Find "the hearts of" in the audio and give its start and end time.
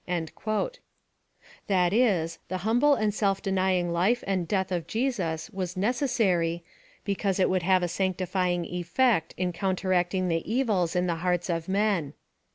11.05-11.69